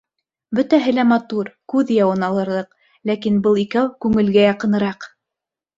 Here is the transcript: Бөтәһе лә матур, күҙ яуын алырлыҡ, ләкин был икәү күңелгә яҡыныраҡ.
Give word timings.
Бөтәһе 0.59 0.93
лә 0.99 1.03
матур, 1.09 1.51
күҙ 1.73 1.93
яуын 1.97 2.27
алырлыҡ, 2.31 2.75
ләкин 3.11 3.41
был 3.49 3.63
икәү 3.67 3.87
күңелгә 4.07 4.49
яҡыныраҡ. 4.51 5.13